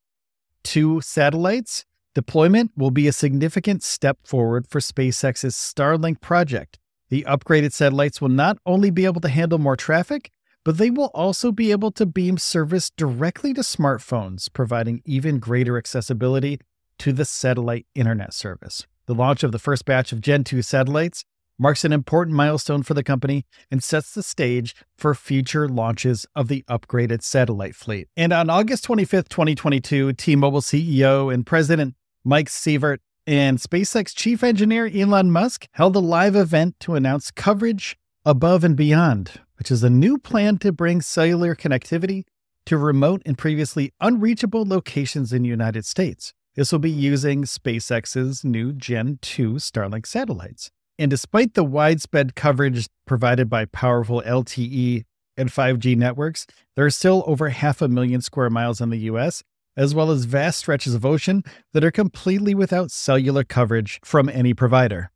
two 0.63 1.01
satellites, 1.01 1.85
deployment 2.15 2.73
will 2.77 2.91
be 2.91 3.09
a 3.09 3.13
significant 3.13 3.83
step 3.83 4.19
forward 4.25 4.67
for 4.69 4.81
SpaceX's 4.81 5.55
Starlink 5.55 6.21
project. 6.21 6.79
The 7.09 7.25
upgraded 7.29 7.73
satellites 7.73 8.21
will 8.21 8.29
not 8.29 8.59
only 8.65 8.91
be 8.91 9.05
able 9.05 9.21
to 9.23 9.29
handle 9.29 9.59
more 9.59 9.77
traffic, 9.77 10.31
but 10.65 10.79
they 10.79 10.91
will 10.91 11.11
also 11.15 11.53
be 11.53 11.71
able 11.71 11.91
to 11.93 12.07
beam 12.07 12.39
service 12.39 12.91
directly 12.91 13.55
to 13.55 13.63
smartphones, 13.63 14.53
providing 14.53 15.03
even 15.05 15.39
greater 15.39 15.79
accessibility 15.79 16.61
to 16.99 17.13
the 17.13 17.25
satellite 17.25 17.87
internet 17.95 18.35
service. 18.35 18.87
The 19.07 19.15
launch 19.15 19.43
of 19.43 19.53
the 19.53 19.59
first 19.59 19.85
batch 19.85 20.13
of 20.13 20.21
Gen 20.21 20.45
2 20.45 20.63
satellites 20.63 21.25
marks 21.61 21.85
an 21.85 21.93
important 21.93 22.35
milestone 22.35 22.83
for 22.83 22.95
the 22.95 23.03
company 23.03 23.45
and 23.71 23.83
sets 23.83 24.15
the 24.15 24.23
stage 24.23 24.75
for 24.97 25.15
future 25.15 25.69
launches 25.69 26.25
of 26.35 26.49
the 26.49 26.65
upgraded 26.71 27.23
satellite 27.23 27.77
fleet. 27.77 28.09
And 28.17 28.33
on 28.33 28.49
August 28.49 28.89
25th, 28.89 29.29
2022, 29.29 30.15
T 30.15 30.37
Mobile 30.37 30.63
CEO 30.63 31.33
and 31.33 31.45
President 31.45 31.95
Mike 32.25 32.49
Sievert 32.49 32.99
and 33.27 33.59
SpaceX 33.59 34.17
chief 34.17 34.43
engineer 34.43 34.91
Elon 34.93 35.31
Musk 35.31 35.69
held 35.73 35.95
a 35.95 36.01
live 36.01 36.35
event 36.35 36.81
to 36.81 36.95
announce 36.95 37.31
coverage 37.31 37.99
above 38.25 38.65
and 38.65 38.77
beyond, 38.77 39.33
which 39.59 39.71
is 39.71 39.85
a 39.85 39.91
new 39.91 40.17
plan 40.17 40.57
to 40.59 40.73
bring 40.73 41.03
cellular 41.03 41.55
connectivity 41.55 42.25
to 42.65 42.79
remote 42.79 43.21
and 43.27 43.37
previously 43.37 43.93
unreachable 44.01 44.65
locations 44.65 45.31
in 45.31 45.43
the 45.43 45.49
United 45.49 45.85
States. 45.85 46.33
This 46.55 46.73
will 46.73 46.79
be 46.79 46.91
using 46.91 47.45
SpaceX's 47.45 48.45
new 48.45 48.73
Gen 48.73 49.19
2 49.21 49.55
Starlink 49.55 50.07
satellites. 50.07 50.71
And 51.01 51.11
despite 51.11 51.55
the 51.55 51.65
widespread 51.65 52.35
coverage 52.35 52.87
provided 53.07 53.49
by 53.49 53.65
powerful 53.65 54.23
LTE 54.27 55.05
and 55.35 55.49
5G 55.49 55.97
networks, 55.97 56.47
there 56.77 56.85
are 56.85 56.91
still 56.91 57.25
over 57.27 57.49
half 57.49 57.81
a 57.81 57.89
million 57.89 58.21
square 58.21 58.51
miles 58.51 58.83
in 58.83 58.91
the 58.91 58.99
US, 58.99 59.43
as 59.79 59.95
well 59.95 60.11
as 60.11 60.27
vast 60.27 60.59
stretches 60.59 60.95
of 60.95 61.07
ocean 61.07 61.43
that 61.73 61.83
are 61.83 61.91
completely 61.91 62.55
without 62.55 62.91
cellular 62.91 63.45
coverage 63.45 63.99
from 64.05 64.29
any 64.29 64.53
provider. 64.53 65.11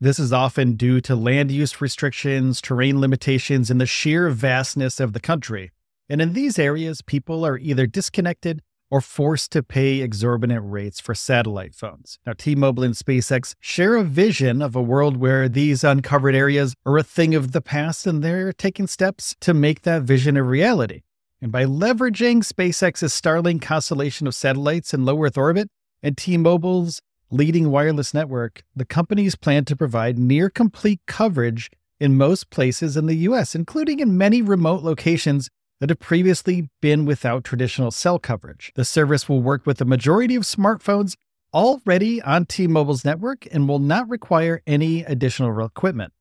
This 0.00 0.18
is 0.18 0.32
often 0.32 0.76
due 0.76 1.02
to 1.02 1.14
land 1.14 1.50
use 1.50 1.78
restrictions, 1.82 2.62
terrain 2.62 2.98
limitations, 2.98 3.70
and 3.70 3.78
the 3.78 3.84
sheer 3.84 4.30
vastness 4.30 4.98
of 4.98 5.12
the 5.12 5.20
country. 5.20 5.72
And 6.08 6.22
in 6.22 6.32
these 6.32 6.58
areas, 6.58 7.02
people 7.02 7.44
are 7.44 7.58
either 7.58 7.86
disconnected 7.86 8.62
or 8.90 9.00
forced 9.00 9.52
to 9.52 9.62
pay 9.62 10.00
exorbitant 10.00 10.62
rates 10.64 11.00
for 11.00 11.14
satellite 11.14 11.74
phones. 11.74 12.18
Now, 12.26 12.32
T 12.36 12.54
Mobile 12.54 12.84
and 12.84 12.94
SpaceX 12.94 13.54
share 13.60 13.96
a 13.96 14.04
vision 14.04 14.62
of 14.62 14.74
a 14.74 14.82
world 14.82 15.16
where 15.16 15.48
these 15.48 15.84
uncovered 15.84 16.34
areas 16.34 16.74
are 16.86 16.96
a 16.96 17.02
thing 17.02 17.34
of 17.34 17.52
the 17.52 17.60
past, 17.60 18.06
and 18.06 18.22
they're 18.22 18.52
taking 18.52 18.86
steps 18.86 19.34
to 19.40 19.52
make 19.52 19.82
that 19.82 20.02
vision 20.02 20.36
a 20.36 20.42
reality. 20.42 21.02
And 21.40 21.52
by 21.52 21.64
leveraging 21.64 22.38
SpaceX's 22.38 23.12
Starlink 23.12 23.62
constellation 23.62 24.26
of 24.26 24.34
satellites 24.34 24.92
in 24.92 25.04
low 25.04 25.22
Earth 25.22 25.38
orbit 25.38 25.68
and 26.02 26.16
T 26.16 26.36
Mobile's 26.36 27.00
leading 27.30 27.70
wireless 27.70 28.14
network, 28.14 28.64
the 28.74 28.84
companies 28.84 29.36
plan 29.36 29.64
to 29.66 29.76
provide 29.76 30.18
near 30.18 30.48
complete 30.48 31.00
coverage 31.06 31.70
in 32.00 32.16
most 32.16 32.50
places 32.50 32.96
in 32.96 33.06
the 33.06 33.16
US, 33.16 33.54
including 33.54 34.00
in 34.00 34.16
many 34.16 34.40
remote 34.40 34.82
locations 34.82 35.48
that 35.80 35.90
have 35.90 36.00
previously 36.00 36.68
been 36.80 37.04
without 37.04 37.44
traditional 37.44 37.90
cell 37.90 38.18
coverage. 38.18 38.72
The 38.74 38.84
service 38.84 39.28
will 39.28 39.42
work 39.42 39.66
with 39.66 39.78
the 39.78 39.84
majority 39.84 40.34
of 40.34 40.42
smartphones 40.42 41.16
already 41.54 42.20
on 42.22 42.46
T 42.46 42.66
Mobile's 42.66 43.04
network 43.04 43.46
and 43.52 43.68
will 43.68 43.78
not 43.78 44.08
require 44.08 44.62
any 44.66 45.02
additional 45.04 45.64
equipment. 45.64 46.12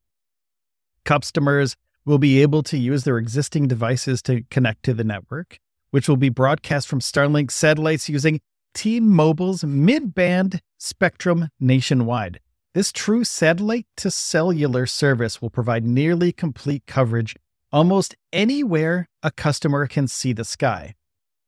Customers 1.03 1.75
will 2.05 2.17
be 2.17 2.41
able 2.41 2.63
to 2.63 2.77
use 2.77 3.03
their 3.03 3.17
existing 3.17 3.67
devices 3.67 4.21
to 4.23 4.43
connect 4.49 4.83
to 4.83 4.93
the 4.93 5.03
network, 5.03 5.59
which 5.91 6.07
will 6.07 6.17
be 6.17 6.29
broadcast 6.29 6.87
from 6.87 6.99
Starlink 6.99 7.51
satellites 7.51 8.07
using 8.07 8.39
T 8.73 8.99
Mobile's 8.99 9.63
mid 9.63 10.13
band 10.13 10.61
spectrum 10.77 11.49
nationwide. 11.59 12.39
This 12.73 12.91
true 12.91 13.23
satellite 13.23 13.87
to 13.97 14.11
cellular 14.11 14.85
service 14.85 15.41
will 15.41 15.49
provide 15.49 15.83
nearly 15.83 16.31
complete 16.31 16.85
coverage 16.85 17.35
almost 17.71 18.15
anywhere 18.31 19.07
a 19.23 19.31
customer 19.31 19.87
can 19.87 20.07
see 20.07 20.33
the 20.33 20.43
sky. 20.43 20.95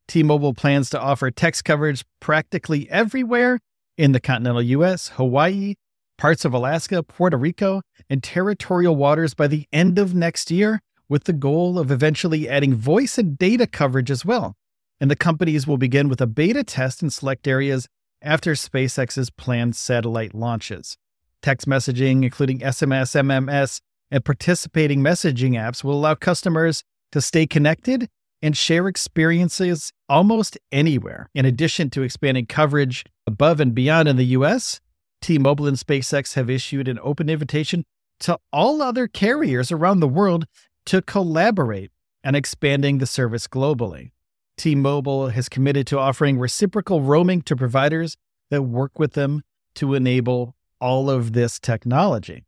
T 0.08 0.24
Mobile 0.24 0.54
plans 0.54 0.90
to 0.90 1.00
offer 1.00 1.30
text 1.30 1.66
coverage 1.66 2.04
practically 2.20 2.90
everywhere 2.90 3.60
in 3.98 4.12
the 4.12 4.20
continental 4.20 4.62
US, 4.62 5.10
Hawaii, 5.10 5.76
parts 6.18 6.46
of 6.46 6.54
Alaska, 6.54 7.04
Puerto 7.04 7.38
Rico, 7.38 7.82
and 8.10 8.24
territorial 8.24 8.96
waters 8.96 9.34
by 9.34 9.48
the 9.48 9.66
end 9.72 10.00
of 10.00 10.14
next 10.16 10.52
year, 10.52 10.82
with 11.08 11.26
the 11.26 11.34
goal 11.34 11.78
of 11.80 11.92
eventually 11.92 12.48
adding 12.50 12.76
voice 12.76 13.18
and 13.18 13.38
data 13.38 13.68
coverage 13.68 14.12
as 14.12 14.26
well. 14.26 14.56
And 15.00 15.10
the 15.10 15.16
companies 15.16 15.66
will 15.66 15.78
begin 15.78 16.10
with 16.10 16.22
a 16.22 16.28
beta 16.28 16.64
test 16.64 17.02
in 17.02 17.10
select 17.10 17.48
areas 17.48 17.88
after 18.22 18.54
SpaceX's 18.54 19.30
planned 19.30 19.76
satellite 19.76 20.34
launches. 20.34 20.98
Text 21.42 21.68
messaging, 21.68 22.24
including 22.24 22.60
SMS, 22.60 23.16
MMS, 23.16 23.80
and 24.12 24.26
participating 24.26 25.02
messaging 25.02 25.52
apps, 25.52 25.84
will 25.84 25.94
allow 25.94 26.16
customers 26.16 26.84
to 27.12 27.22
stay 27.22 27.48
connected 27.48 28.10
and 28.42 28.56
share 28.56 28.88
experiences 28.88 29.92
almost 30.08 30.58
anywhere. 30.72 31.30
In 31.36 31.46
addition 31.46 31.90
to 31.92 32.04
expanding 32.04 32.46
coverage 32.46 33.04
above 33.28 33.60
and 33.60 33.76
beyond 33.76 34.08
in 34.08 34.16
the 34.16 34.26
US, 34.26 34.80
T 35.22 35.38
Mobile 35.38 35.68
and 35.68 35.78
SpaceX 35.78 36.36
have 36.36 36.50
issued 36.50 36.88
an 36.88 37.00
open 37.02 37.30
invitation 37.30 37.84
to 38.22 38.40
all 38.52 38.82
other 38.82 39.08
carriers 39.08 39.72
around 39.72 40.00
the 40.00 40.08
world 40.08 40.46
to 40.86 41.02
collaborate 41.02 41.92
on 42.24 42.36
expanding 42.36 42.98
the 42.98 43.06
service 43.06 43.48
globally. 43.48 44.12
T 44.58 44.76
Mobile 44.76 45.30
has 45.30 45.50
committed 45.50 45.88
to 45.88 46.00
offering 46.00 46.38
reciprocal 46.38 47.02
roaming 47.02 47.42
to 47.44 47.56
providers 47.56 48.18
that 48.50 48.64
work 48.64 49.00
with 49.00 49.14
them 49.14 49.42
to 49.76 49.94
enable 49.94 50.56
all 50.82 51.10
of 51.10 51.34
this 51.34 51.60
technology. 51.60 52.46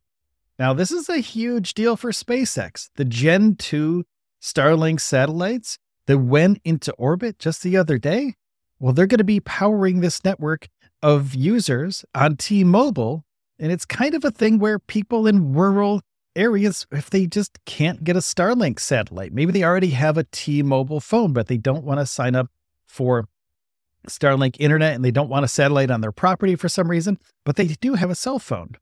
Now, 0.62 0.74
this 0.74 0.92
is 0.92 1.10
a 1.10 1.18
huge 1.18 1.74
deal 1.74 1.98
for 1.98 2.12
SpaceX. 2.12 2.92
The 2.96 3.04
Gen 3.04 3.56
2 3.56 4.06
Starlink 4.40 5.02
satellites 5.02 5.80
that 6.06 6.20
went 6.20 6.62
into 6.64 6.92
orbit 7.00 7.40
just 7.40 7.64
the 7.64 7.76
other 7.76 7.98
day, 7.98 8.36
well, 8.80 8.94
they're 8.94 9.08
going 9.08 9.18
to 9.18 9.24
be 9.24 9.40
powering 9.40 10.02
this 10.02 10.24
network 10.24 10.68
of 11.02 11.34
users 11.34 12.06
on 12.14 12.38
T 12.38 12.64
Mobile. 12.64 13.26
And 13.58 13.72
it's 13.72 13.86
kind 13.86 14.14
of 14.14 14.24
a 14.24 14.30
thing 14.30 14.60
where 14.60 14.78
people 14.78 15.26
in 15.26 15.56
rural 15.56 16.02
areas, 16.36 16.86
if 16.92 17.10
they 17.10 17.26
just 17.26 17.58
can't 17.66 18.04
get 18.04 18.16
a 18.16 18.20
Starlink 18.20 18.80
satellite, 18.80 19.34
maybe 19.34 19.52
they 19.52 19.64
already 19.64 19.90
have 19.90 20.16
a 20.16 20.26
T 20.26 20.62
Mobile 20.62 21.00
phone, 21.00 21.34
but 21.34 21.48
they 21.48 21.58
don't 21.58 21.84
want 21.84 22.02
to 22.02 22.06
sign 22.06 22.36
up 22.36 22.52
for 22.86 23.28
Starlink 24.08 24.58
internet 24.60 24.94
and 24.94 25.04
they 25.04 25.10
don't 25.10 25.28
want 25.28 25.44
a 25.44 25.48
satellite 25.48 25.90
on 25.90 26.02
their 26.02 26.12
property 26.12 26.56
for 26.56 26.70
some 26.70 26.92
reason, 26.92 27.18
but 27.46 27.56
they 27.56 27.66
do 27.66 27.96
have 27.96 28.12
a 28.12 28.16
cell 28.16 28.38
phone. 28.38 28.76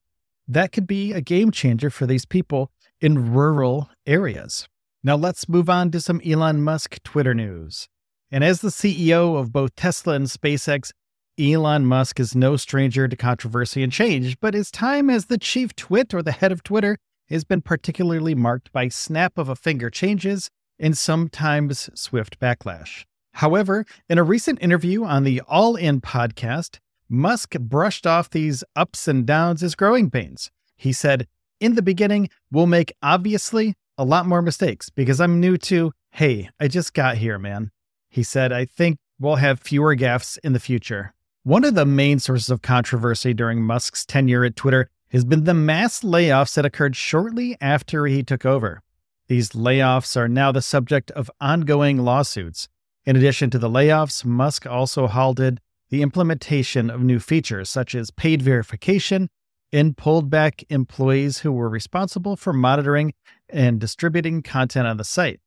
That 0.51 0.71
could 0.71 0.87
be 0.87 1.13
a 1.13 1.21
game 1.21 1.51
changer 1.51 1.91
for 1.91 2.07
these 2.07 2.25
people 2.25 2.71
in 2.99 3.31
rural 3.33 3.87
areas. 4.07 4.67
Now 5.03 5.15
let's 5.15 5.47
move 5.47 5.69
on 5.69 5.91
to 5.91 6.01
some 6.01 6.21
Elon 6.25 6.63
Musk 6.63 7.03
Twitter 7.03 7.35
news. 7.35 7.87
And 8.31 8.43
as 8.43 8.61
the 8.61 8.69
CEO 8.69 9.39
of 9.39 9.53
both 9.53 9.75
Tesla 9.75 10.15
and 10.15 10.25
SpaceX, 10.25 10.91
Elon 11.39 11.85
Musk 11.85 12.19
is 12.19 12.35
no 12.35 12.57
stranger 12.57 13.07
to 13.07 13.15
controversy 13.15 13.83
and 13.83 13.93
change, 13.93 14.39
but 14.39 14.55
his 14.55 14.71
time 14.71 15.07
as 15.07 15.27
the 15.27 15.37
chief 15.37 15.75
twit 15.75 16.15
or 16.15 16.23
the 16.23 16.31
head 16.31 16.51
of 16.51 16.63
Twitter 16.63 16.97
has 17.29 17.43
been 17.43 17.61
particularly 17.61 18.33
marked 18.33 18.71
by 18.71 18.87
snap 18.87 19.37
of 19.37 19.49
a 19.49 19.55
finger 19.55 19.91
changes 19.91 20.49
and 20.79 20.97
sometimes 20.97 21.91
swift 21.93 22.39
backlash. 22.39 23.05
However, 23.33 23.85
in 24.09 24.17
a 24.17 24.23
recent 24.23 24.63
interview 24.63 25.03
on 25.03 25.25
the 25.25 25.41
All 25.41 25.75
In 25.75 26.01
podcast, 26.01 26.79
Musk 27.09 27.57
brushed 27.59 28.05
off 28.05 28.29
these 28.29 28.63
ups 28.75 29.07
and 29.07 29.25
downs 29.25 29.63
as 29.63 29.73
growing 29.73 30.11
pains. 30.11 30.51
He 30.75 30.93
said, 30.93 31.27
In 31.59 31.73
the 31.73 31.81
beginning, 31.81 32.29
we'll 32.51 32.67
make 32.67 32.93
obviously 33.01 33.73
a 33.97 34.05
lot 34.05 34.27
more 34.27 34.43
mistakes 34.43 34.89
because 34.89 35.19
I'm 35.19 35.39
new 35.39 35.57
to, 35.57 35.91
hey, 36.11 36.49
I 36.59 36.67
just 36.67 36.93
got 36.93 37.17
here, 37.17 37.39
man. 37.39 37.71
He 38.09 38.21
said, 38.21 38.51
I 38.51 38.65
think 38.65 38.97
we'll 39.19 39.35
have 39.35 39.59
fewer 39.59 39.95
gaffes 39.95 40.37
in 40.43 40.53
the 40.53 40.59
future. 40.59 41.13
One 41.43 41.65
of 41.65 41.73
the 41.73 41.85
main 41.85 42.19
sources 42.19 42.49
of 42.49 42.61
controversy 42.61 43.33
during 43.33 43.63
Musk's 43.63 44.05
tenure 44.05 44.45
at 44.45 44.55
Twitter 44.55 44.89
has 45.09 45.25
been 45.25 45.45
the 45.45 45.53
mass 45.53 46.01
layoffs 46.01 46.53
that 46.55 46.65
occurred 46.65 46.95
shortly 46.95 47.57
after 47.59 48.05
he 48.05 48.21
took 48.23 48.45
over. 48.45 48.81
These 49.27 49.51
layoffs 49.51 50.15
are 50.15 50.27
now 50.27 50.51
the 50.51 50.61
subject 50.61 51.11
of 51.11 51.31
ongoing 51.41 51.97
lawsuits. 51.97 52.67
In 53.05 53.15
addition 53.15 53.49
to 53.49 53.59
the 53.59 53.69
layoffs, 53.69 54.23
Musk 54.23 54.67
also 54.67 55.07
halted 55.07 55.59
the 55.89 56.01
implementation 56.01 56.89
of 56.89 57.01
new 57.01 57.19
features 57.19 57.69
such 57.69 57.95
as 57.95 58.11
paid 58.11 58.41
verification 58.41 59.29
and 59.71 59.97
pulled 59.97 60.29
back 60.29 60.63
employees 60.69 61.39
who 61.39 61.51
were 61.51 61.69
responsible 61.69 62.35
for 62.35 62.53
monitoring 62.53 63.13
and 63.49 63.79
distributing 63.79 64.41
content 64.41 64.87
on 64.87 64.97
the 64.97 65.03
site. 65.03 65.39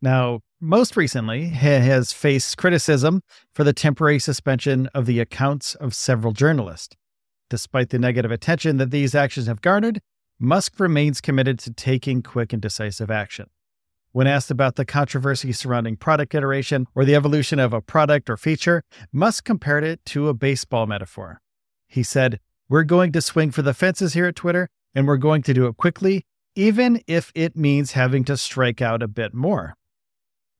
Now, 0.00 0.40
most 0.60 0.96
recently, 0.96 1.46
he 1.46 1.66
has 1.66 2.12
faced 2.12 2.56
criticism 2.56 3.22
for 3.52 3.64
the 3.64 3.72
temporary 3.72 4.18
suspension 4.18 4.88
of 4.94 5.06
the 5.06 5.20
accounts 5.20 5.74
of 5.76 5.94
several 5.94 6.32
journalists. 6.32 6.96
Despite 7.50 7.90
the 7.90 7.98
negative 7.98 8.30
attention 8.30 8.76
that 8.76 8.90
these 8.90 9.14
actions 9.14 9.46
have 9.46 9.60
garnered, 9.60 10.00
Musk 10.38 10.78
remains 10.78 11.20
committed 11.20 11.58
to 11.60 11.72
taking 11.72 12.22
quick 12.22 12.52
and 12.52 12.62
decisive 12.62 13.10
action. 13.10 13.46
When 14.12 14.26
asked 14.26 14.50
about 14.50 14.76
the 14.76 14.86
controversy 14.86 15.52
surrounding 15.52 15.96
product 15.96 16.34
iteration 16.34 16.86
or 16.94 17.04
the 17.04 17.14
evolution 17.14 17.58
of 17.58 17.72
a 17.72 17.82
product 17.82 18.30
or 18.30 18.36
feature, 18.36 18.82
Musk 19.12 19.44
compared 19.44 19.84
it 19.84 20.04
to 20.06 20.28
a 20.28 20.34
baseball 20.34 20.86
metaphor. 20.86 21.40
He 21.86 22.02
said, 22.02 22.40
We're 22.68 22.84
going 22.84 23.12
to 23.12 23.20
swing 23.20 23.50
for 23.50 23.62
the 23.62 23.74
fences 23.74 24.14
here 24.14 24.26
at 24.26 24.36
Twitter, 24.36 24.70
and 24.94 25.06
we're 25.06 25.18
going 25.18 25.42
to 25.42 25.54
do 25.54 25.66
it 25.66 25.76
quickly, 25.76 26.24
even 26.54 27.02
if 27.06 27.30
it 27.34 27.54
means 27.54 27.92
having 27.92 28.24
to 28.24 28.36
strike 28.36 28.80
out 28.80 29.02
a 29.02 29.08
bit 29.08 29.34
more. 29.34 29.74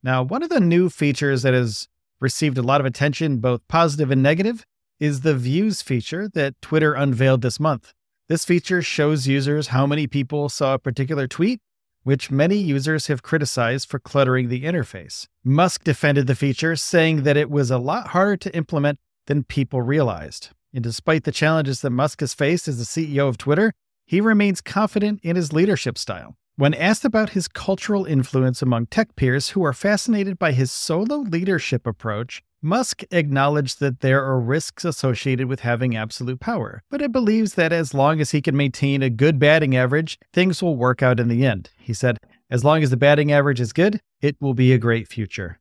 Now, 0.02 0.22
one 0.22 0.42
of 0.42 0.50
the 0.50 0.60
new 0.60 0.90
features 0.90 1.42
that 1.42 1.54
has 1.54 1.88
received 2.20 2.58
a 2.58 2.62
lot 2.62 2.80
of 2.80 2.86
attention, 2.86 3.38
both 3.38 3.66
positive 3.66 4.10
and 4.10 4.22
negative, 4.22 4.64
is 5.00 5.22
the 5.22 5.34
Views 5.34 5.80
feature 5.80 6.28
that 6.34 6.60
Twitter 6.60 6.92
unveiled 6.94 7.42
this 7.42 7.58
month. 7.58 7.94
This 8.28 8.44
feature 8.44 8.82
shows 8.82 9.26
users 9.26 9.68
how 9.68 9.86
many 9.86 10.06
people 10.06 10.48
saw 10.48 10.74
a 10.74 10.78
particular 10.78 11.26
tweet, 11.26 11.60
which 12.08 12.30
many 12.30 12.56
users 12.56 13.08
have 13.08 13.22
criticized 13.22 13.86
for 13.86 13.98
cluttering 13.98 14.48
the 14.48 14.62
interface. 14.62 15.26
Musk 15.44 15.84
defended 15.84 16.26
the 16.26 16.34
feature, 16.34 16.74
saying 16.74 17.22
that 17.24 17.36
it 17.36 17.50
was 17.50 17.70
a 17.70 17.76
lot 17.76 18.08
harder 18.08 18.34
to 18.34 18.56
implement 18.56 18.98
than 19.26 19.44
people 19.44 19.82
realized. 19.82 20.48
And 20.72 20.82
despite 20.82 21.24
the 21.24 21.32
challenges 21.32 21.82
that 21.82 21.90
Musk 21.90 22.20
has 22.20 22.32
faced 22.32 22.66
as 22.66 22.78
the 22.78 22.84
CEO 22.84 23.28
of 23.28 23.36
Twitter, 23.36 23.74
he 24.06 24.22
remains 24.22 24.62
confident 24.62 25.20
in 25.22 25.36
his 25.36 25.52
leadership 25.52 25.98
style. 25.98 26.34
When 26.56 26.72
asked 26.72 27.04
about 27.04 27.36
his 27.36 27.46
cultural 27.46 28.06
influence 28.06 28.62
among 28.62 28.86
tech 28.86 29.14
peers 29.14 29.50
who 29.50 29.62
are 29.62 29.74
fascinated 29.74 30.38
by 30.38 30.52
his 30.52 30.72
solo 30.72 31.18
leadership 31.18 31.86
approach, 31.86 32.42
Musk 32.60 33.04
acknowledged 33.12 33.78
that 33.78 34.00
there 34.00 34.24
are 34.24 34.40
risks 34.40 34.84
associated 34.84 35.46
with 35.46 35.60
having 35.60 35.96
absolute 35.96 36.40
power, 36.40 36.82
but 36.90 37.00
it 37.00 37.12
believes 37.12 37.54
that 37.54 37.72
as 37.72 37.94
long 37.94 38.20
as 38.20 38.32
he 38.32 38.42
can 38.42 38.56
maintain 38.56 39.00
a 39.00 39.10
good 39.10 39.38
batting 39.38 39.76
average, 39.76 40.18
things 40.32 40.60
will 40.60 40.76
work 40.76 41.00
out 41.00 41.20
in 41.20 41.28
the 41.28 41.46
end. 41.46 41.70
He 41.78 41.94
said, 41.94 42.18
As 42.50 42.64
long 42.64 42.82
as 42.82 42.90
the 42.90 42.96
batting 42.96 43.30
average 43.30 43.60
is 43.60 43.72
good, 43.72 44.00
it 44.20 44.36
will 44.40 44.54
be 44.54 44.72
a 44.72 44.78
great 44.78 45.06
future. 45.06 45.60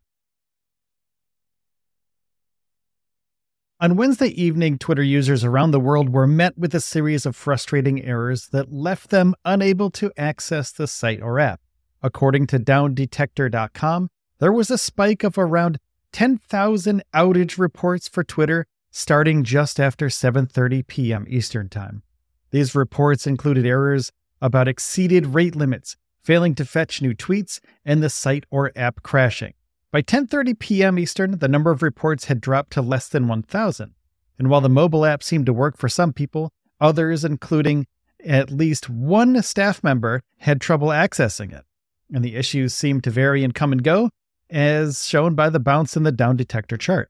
On 3.79 3.95
Wednesday 3.95 4.29
evening, 4.29 4.79
Twitter 4.79 5.03
users 5.03 5.43
around 5.43 5.69
the 5.69 5.79
world 5.79 6.09
were 6.09 6.25
met 6.25 6.57
with 6.57 6.73
a 6.73 6.79
series 6.79 7.27
of 7.27 7.35
frustrating 7.35 8.03
errors 8.03 8.47
that 8.47 8.73
left 8.73 9.11
them 9.11 9.35
unable 9.45 9.91
to 9.91 10.11
access 10.17 10.71
the 10.71 10.87
site 10.87 11.21
or 11.21 11.39
app. 11.39 11.61
According 12.01 12.47
to 12.47 12.59
downdetector.com, 12.59 14.09
there 14.39 14.51
was 14.51 14.71
a 14.71 14.79
spike 14.79 15.23
of 15.23 15.37
around 15.37 15.77
10,000 16.17 17.03
outage 17.13 17.59
reports 17.59 18.07
for 18.07 18.23
Twitter 18.23 18.65
starting 18.89 19.43
just 19.43 19.79
after 19.79 20.07
7:30 20.07 20.87
p.m. 20.87 21.27
Eastern 21.29 21.69
Time. 21.69 22.01
These 22.49 22.73
reports 22.73 23.27
included 23.27 23.67
errors 23.67 24.11
about 24.41 24.67
exceeded 24.67 25.35
rate 25.35 25.55
limits, 25.55 25.95
failing 26.23 26.55
to 26.55 26.65
fetch 26.65 27.03
new 27.03 27.13
tweets, 27.13 27.59
and 27.85 28.01
the 28.01 28.09
site 28.09 28.47
or 28.49 28.71
app 28.75 29.03
crashing. 29.03 29.53
By 29.91 30.01
10:30 30.01 30.57
p.m. 30.57 30.97
Eastern, 30.97 31.37
the 31.37 31.47
number 31.47 31.69
of 31.69 31.83
reports 31.83 32.25
had 32.25 32.41
dropped 32.41 32.71
to 32.71 32.81
less 32.81 33.07
than 33.07 33.27
1,000. 33.27 33.93
And 34.39 34.49
while 34.49 34.61
the 34.61 34.69
mobile 34.69 35.05
app 35.05 35.21
seemed 35.21 35.45
to 35.45 35.53
work 35.53 35.77
for 35.77 35.87
some 35.87 36.13
people, 36.13 36.51
others, 36.81 37.23
including 37.23 37.85
at 38.25 38.49
least 38.49 38.89
one 38.89 39.39
staff 39.43 39.83
member, 39.83 40.23
had 40.37 40.61
trouble 40.61 40.87
accessing 40.87 41.53
it. 41.53 41.65
And 42.11 42.25
the 42.25 42.35
issues 42.35 42.73
seemed 42.73 43.03
to 43.03 43.11
vary 43.11 43.43
and 43.43 43.53
come 43.53 43.71
and 43.71 43.83
go, 43.83 44.09
as 44.49 45.05
shown 45.05 45.35
by 45.35 45.49
the 45.49 45.59
bounce 45.59 45.95
in 45.97 46.03
the 46.03 46.11
down 46.11 46.37
detector 46.37 46.77
chart. 46.77 47.09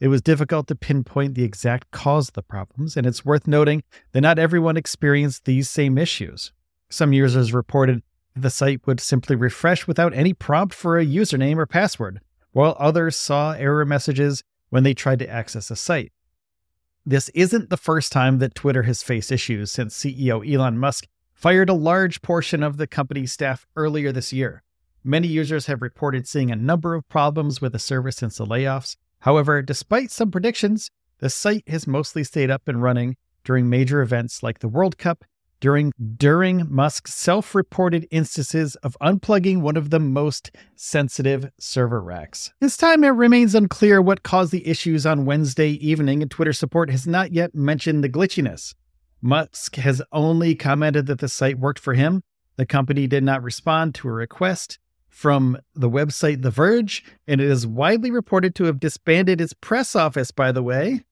It 0.00 0.08
was 0.08 0.22
difficult 0.22 0.66
to 0.68 0.74
pinpoint 0.74 1.34
the 1.34 1.44
exact 1.44 1.90
cause 1.90 2.28
of 2.28 2.34
the 2.34 2.42
problems, 2.42 2.96
and 2.96 3.06
it's 3.06 3.24
worth 3.24 3.46
noting 3.46 3.82
that 4.12 4.22
not 4.22 4.38
everyone 4.38 4.78
experienced 4.78 5.44
these 5.44 5.68
same 5.68 5.98
issues. 5.98 6.52
Some 6.88 7.12
users 7.12 7.52
reported 7.52 8.02
the 8.34 8.48
site 8.48 8.86
would 8.86 9.00
simply 9.00 9.36
refresh 9.36 9.86
without 9.86 10.14
any 10.14 10.32
prompt 10.32 10.74
for 10.74 10.98
a 10.98 11.04
username 11.04 11.56
or 11.56 11.66
password, 11.66 12.20
while 12.52 12.76
others 12.78 13.16
saw 13.16 13.52
error 13.52 13.84
messages 13.84 14.42
when 14.70 14.84
they 14.84 14.94
tried 14.94 15.18
to 15.18 15.28
access 15.28 15.70
a 15.70 15.76
site. 15.76 16.12
This 17.04 17.28
isn't 17.30 17.70
the 17.70 17.76
first 17.76 18.12
time 18.12 18.38
that 18.38 18.54
Twitter 18.54 18.84
has 18.84 19.02
faced 19.02 19.32
issues 19.32 19.70
since 19.70 19.96
CEO 19.96 20.46
Elon 20.48 20.78
Musk 20.78 21.06
fired 21.34 21.68
a 21.68 21.74
large 21.74 22.22
portion 22.22 22.62
of 22.62 22.76
the 22.76 22.86
company's 22.86 23.32
staff 23.32 23.66
earlier 23.76 24.12
this 24.12 24.32
year. 24.32 24.62
Many 25.02 25.28
users 25.28 25.64
have 25.64 25.80
reported 25.80 26.28
seeing 26.28 26.50
a 26.50 26.56
number 26.56 26.94
of 26.94 27.08
problems 27.08 27.62
with 27.62 27.72
the 27.72 27.78
service 27.78 28.16
since 28.16 28.36
the 28.36 28.44
layoffs. 28.44 28.96
However, 29.20 29.62
despite 29.62 30.10
some 30.10 30.30
predictions, 30.30 30.90
the 31.20 31.30
site 31.30 31.66
has 31.68 31.86
mostly 31.86 32.22
stayed 32.22 32.50
up 32.50 32.68
and 32.68 32.82
running 32.82 33.16
during 33.42 33.70
major 33.70 34.02
events 34.02 34.42
like 34.42 34.58
the 34.58 34.68
World 34.68 34.98
Cup, 34.98 35.24
during 35.58 35.92
during 36.16 36.66
Musk's 36.70 37.14
self-reported 37.14 38.08
instances 38.10 38.76
of 38.76 38.96
unplugging 39.00 39.62
one 39.62 39.78
of 39.78 39.88
the 39.88 40.00
most 40.00 40.50
sensitive 40.76 41.50
server 41.58 42.02
racks. 42.02 42.52
This 42.60 42.76
time 42.76 43.02
it 43.02 43.08
remains 43.08 43.54
unclear 43.54 44.02
what 44.02 44.22
caused 44.22 44.52
the 44.52 44.66
issues 44.68 45.06
on 45.06 45.24
Wednesday 45.24 45.70
evening, 45.70 46.20
and 46.20 46.30
Twitter 46.30 46.52
support 46.52 46.90
has 46.90 47.06
not 47.06 47.32
yet 47.32 47.54
mentioned 47.54 48.04
the 48.04 48.10
glitchiness. 48.10 48.74
Musk 49.22 49.76
has 49.76 50.02
only 50.12 50.54
commented 50.54 51.06
that 51.06 51.20
the 51.20 51.28
site 51.28 51.58
worked 51.58 51.80
for 51.80 51.94
him. 51.94 52.22
The 52.56 52.66
company 52.66 53.06
did 53.06 53.24
not 53.24 53.42
respond 53.42 53.94
to 53.96 54.08
a 54.08 54.12
request 54.12 54.78
from 55.10 55.58
the 55.74 55.90
website 55.90 56.40
The 56.40 56.50
Verge, 56.50 57.04
and 57.26 57.40
it 57.40 57.50
is 57.50 57.66
widely 57.66 58.10
reported 58.10 58.54
to 58.54 58.64
have 58.64 58.80
disbanded 58.80 59.40
its 59.40 59.52
press 59.52 59.94
office, 59.94 60.30
by 60.30 60.52
the 60.52 60.62
way, 60.62 61.04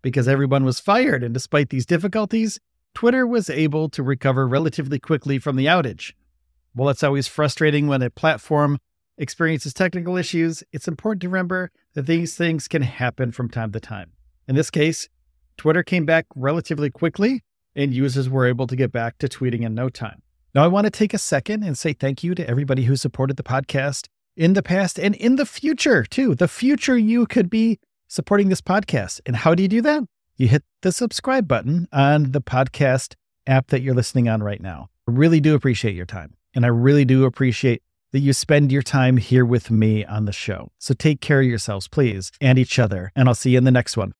because 0.00 0.28
everyone 0.28 0.64
was 0.64 0.80
fired. 0.80 1.22
And 1.22 1.34
despite 1.34 1.68
these 1.68 1.84
difficulties, 1.84 2.58
Twitter 2.94 3.26
was 3.26 3.50
able 3.50 3.88
to 3.90 4.02
recover 4.02 4.46
relatively 4.46 4.98
quickly 4.98 5.38
from 5.38 5.56
the 5.56 5.66
outage. 5.66 6.12
While 6.72 6.88
it's 6.88 7.02
always 7.02 7.28
frustrating 7.28 7.86
when 7.86 8.00
a 8.00 8.10
platform 8.10 8.78
experiences 9.18 9.74
technical 9.74 10.16
issues, 10.16 10.62
it's 10.72 10.88
important 10.88 11.22
to 11.22 11.28
remember 11.28 11.70
that 11.94 12.06
these 12.06 12.34
things 12.34 12.68
can 12.68 12.82
happen 12.82 13.32
from 13.32 13.50
time 13.50 13.72
to 13.72 13.80
time. 13.80 14.12
In 14.48 14.54
this 14.54 14.70
case, 14.70 15.08
Twitter 15.56 15.82
came 15.82 16.06
back 16.06 16.26
relatively 16.34 16.90
quickly 16.90 17.42
and 17.74 17.92
users 17.92 18.28
were 18.28 18.46
able 18.46 18.66
to 18.66 18.76
get 18.76 18.92
back 18.92 19.18
to 19.18 19.28
tweeting 19.28 19.62
in 19.62 19.74
no 19.74 19.88
time. 19.88 20.22
Now, 20.54 20.64
I 20.64 20.68
want 20.68 20.84
to 20.84 20.90
take 20.90 21.14
a 21.14 21.18
second 21.18 21.62
and 21.62 21.78
say 21.78 21.94
thank 21.94 22.22
you 22.22 22.34
to 22.34 22.46
everybody 22.46 22.84
who 22.84 22.94
supported 22.94 23.38
the 23.38 23.42
podcast 23.42 24.08
in 24.36 24.52
the 24.52 24.62
past 24.62 24.98
and 24.98 25.14
in 25.14 25.36
the 25.36 25.46
future, 25.46 26.04
too. 26.04 26.34
The 26.34 26.46
future 26.46 26.98
you 26.98 27.24
could 27.24 27.48
be 27.48 27.78
supporting 28.08 28.50
this 28.50 28.60
podcast. 28.60 29.22
And 29.24 29.34
how 29.34 29.54
do 29.54 29.62
you 29.62 29.68
do 29.68 29.80
that? 29.80 30.02
You 30.36 30.48
hit 30.48 30.62
the 30.82 30.92
subscribe 30.92 31.48
button 31.48 31.88
on 31.90 32.32
the 32.32 32.42
podcast 32.42 33.14
app 33.46 33.68
that 33.68 33.80
you're 33.80 33.94
listening 33.94 34.28
on 34.28 34.42
right 34.42 34.60
now. 34.60 34.90
I 35.08 35.12
really 35.12 35.40
do 35.40 35.54
appreciate 35.54 35.94
your 35.94 36.04
time. 36.04 36.34
And 36.54 36.66
I 36.66 36.68
really 36.68 37.06
do 37.06 37.24
appreciate 37.24 37.82
that 38.12 38.20
you 38.20 38.34
spend 38.34 38.70
your 38.70 38.82
time 38.82 39.16
here 39.16 39.46
with 39.46 39.70
me 39.70 40.04
on 40.04 40.26
the 40.26 40.32
show. 40.32 40.70
So 40.78 40.92
take 40.92 41.22
care 41.22 41.40
of 41.40 41.46
yourselves, 41.46 41.88
please, 41.88 42.30
and 42.42 42.58
each 42.58 42.78
other. 42.78 43.10
And 43.16 43.26
I'll 43.26 43.34
see 43.34 43.52
you 43.52 43.58
in 43.58 43.64
the 43.64 43.70
next 43.70 43.96
one. 43.96 44.10